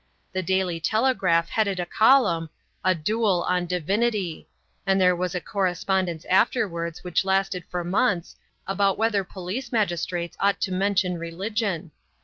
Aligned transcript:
The 0.33 0.41
Daily 0.41 0.79
Telegraph 0.79 1.49
headed 1.49 1.79
a 1.79 1.85
column, 1.85 2.49
"A 2.83 2.95
Duel 2.95 3.43
on 3.47 3.67
Divinity," 3.67 4.47
and 4.83 4.99
there 4.99 5.15
was 5.15 5.35
a 5.35 5.39
correspondence 5.39 6.25
afterwards 6.25 7.03
which 7.03 7.23
lasted 7.23 7.63
for 7.69 7.83
months, 7.83 8.35
about 8.65 8.97
whether 8.97 9.23
police 9.23 9.71
magistrates 9.71 10.37
ought 10.39 10.59
to 10.61 10.71
mention 10.71 11.19
religion. 11.19 11.91